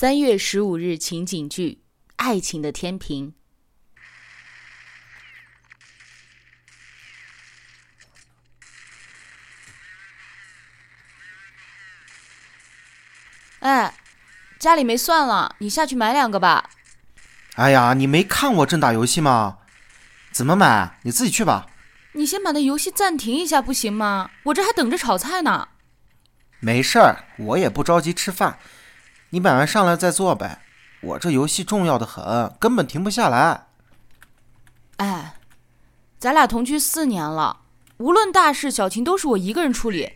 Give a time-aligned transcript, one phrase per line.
[0.00, 1.82] 三月十五日情景剧
[2.14, 3.32] 《爱情的天平》。
[13.58, 13.92] 哎，
[14.60, 16.70] 家里没蒜了，你下去买两个吧。
[17.56, 19.58] 哎呀，你没看我正打游戏吗？
[20.30, 21.00] 怎么买？
[21.02, 21.66] 你自己去吧。
[22.12, 24.30] 你先把那游戏暂停一下，不行吗？
[24.44, 25.70] 我这还等着炒菜呢。
[26.60, 28.60] 没事儿，我也不着急吃饭。
[29.30, 30.62] 你买完上来再做呗。
[31.00, 33.68] 我这游戏重要的很，根本停不下来。
[34.96, 35.36] 哎，
[36.18, 37.60] 咱俩同居四年了，
[37.98, 40.12] 无论大事小情都是我一个人处理。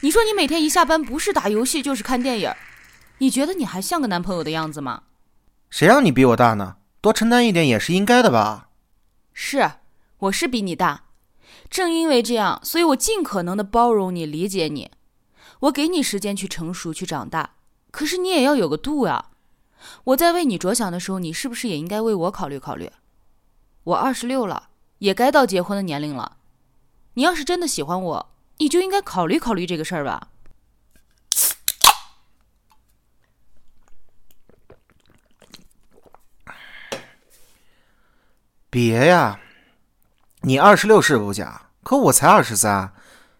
[0.00, 2.52] 你说你每天一下班不是打游戏就是看电影，
[3.18, 5.04] 你觉得你还像个男朋友的样子吗？
[5.70, 6.76] 谁让你比我大呢？
[7.00, 8.68] 多承担一点也是应该的吧？
[9.32, 9.70] 是，
[10.18, 11.04] 我是比你大。
[11.70, 14.90] 正因为这样，所以我尽可能的包容你、理解你。
[15.60, 17.50] 我给你时间去成熟、去长大，
[17.90, 19.30] 可是你也要有个度啊。
[20.04, 22.90] 我在为你着想的时候，你是不是也应该为我考虑考虑？
[23.84, 26.36] 我二十六了，也该到结婚的年龄了。
[27.14, 30.28] 你要是真的喜欢我，你就应该考虑考虑这个事儿吧。
[38.68, 39.40] 别呀，
[40.42, 42.92] 你二十六是不假，可我才二十三，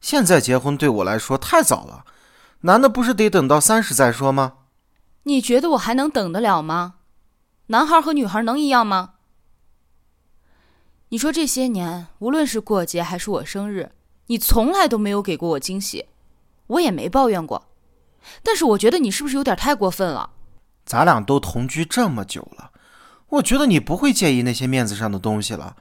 [0.00, 2.04] 现在结婚对我来说太早了。
[2.66, 4.54] 男的不是得等到三十再说吗？
[5.24, 6.94] 你觉得我还能等得了吗？
[7.66, 9.14] 男孩和女孩能一样吗？
[11.10, 13.92] 你说这些年，无论是过节还是我生日，
[14.28, 16.06] 你从来都没有给过我惊喜，
[16.68, 17.66] 我也没抱怨过。
[18.42, 20.30] 但是我觉得你是不是有点太过分了？
[20.86, 22.70] 咱俩都同居这么久了，
[23.28, 25.76] 我觉得你不会介意那些面子上的东西了。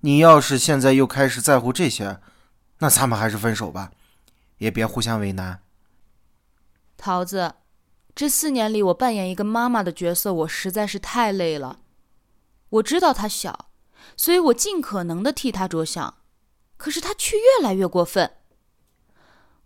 [0.00, 2.20] 你要是现在又开始在乎这些，
[2.80, 3.92] 那咱们还是分手吧，
[4.58, 5.60] 也别互相为难。
[6.98, 7.54] 桃子。
[8.14, 11.78] 这四年里，我扮演一个妈妈的角色，我实在是太累了。
[12.70, 13.70] 我知道他小，
[14.16, 16.18] 所以我尽可能的替他着想，
[16.76, 18.32] 可是他却越来越过分。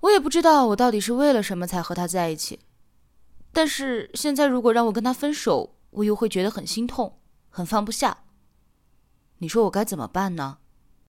[0.00, 2.60] 我也不知道我到底是为了什么才和他在一起，
[3.52, 7.18] 但是现在如果让我跟他分手，我又会觉得很心痛，
[7.48, 8.24] 很放不下。
[9.38, 10.58] 你说我该怎么办呢？